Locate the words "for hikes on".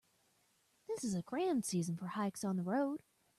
1.95-2.55